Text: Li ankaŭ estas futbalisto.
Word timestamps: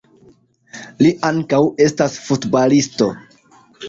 Li 1.05 1.11
ankaŭ 1.29 1.59
estas 1.85 2.15
futbalisto. 2.29 3.11